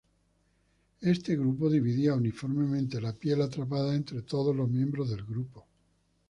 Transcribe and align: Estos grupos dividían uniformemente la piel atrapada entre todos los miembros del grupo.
Estos 1.01 1.35
grupos 1.35 1.71
dividían 1.73 2.17
uniformemente 2.17 2.99
la 2.99 3.13
piel 3.13 3.39
atrapada 3.43 3.93
entre 3.93 4.23
todos 4.23 4.55
los 4.55 4.67
miembros 4.67 5.11
del 5.11 5.23
grupo. 5.23 5.67